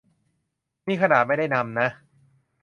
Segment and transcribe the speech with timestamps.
[0.87, 1.87] นี่ขนาดไม่ได้นำนะ